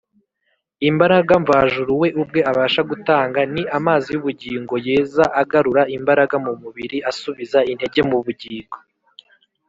[0.89, 7.59] Imbaraga mvajuru we ubwe abasha gutanga, ni amazi y’ubugingo, yeza, agarura imbaraga mu mubiri, asubiza
[7.71, 8.77] intege mu bugingo.